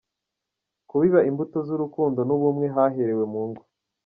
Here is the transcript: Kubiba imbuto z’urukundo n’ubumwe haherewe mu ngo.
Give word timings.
Kubiba 0.89 1.19
imbuto 1.29 1.57
z’urukundo 1.67 2.19
n’ubumwe 2.27 2.67
haherewe 2.75 3.23
mu 3.33 3.41
ngo. 3.47 3.61